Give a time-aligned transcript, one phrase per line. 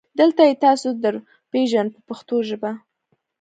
[0.19, 2.71] دلته یې تاسو ته درپېژنو په پښتو ژبه.